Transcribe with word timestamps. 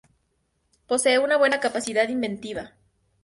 Posee 0.87 1.19
una 1.19 1.37
buena 1.37 1.59
capacidad 1.59 2.09
inventiva. 2.09 2.71